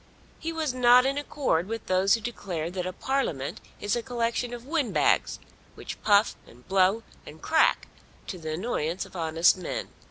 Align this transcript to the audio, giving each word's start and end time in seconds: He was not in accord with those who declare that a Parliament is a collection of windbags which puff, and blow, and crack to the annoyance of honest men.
He 0.39 0.51
was 0.51 0.73
not 0.73 1.05
in 1.05 1.19
accord 1.19 1.67
with 1.67 1.85
those 1.85 2.15
who 2.15 2.21
declare 2.21 2.71
that 2.71 2.87
a 2.87 2.91
Parliament 2.91 3.61
is 3.79 3.95
a 3.95 4.01
collection 4.01 4.51
of 4.51 4.65
windbags 4.65 5.37
which 5.75 6.01
puff, 6.01 6.35
and 6.47 6.67
blow, 6.67 7.03
and 7.23 7.39
crack 7.39 7.87
to 8.25 8.39
the 8.39 8.53
annoyance 8.53 9.05
of 9.05 9.15
honest 9.15 9.57
men. 9.57 9.89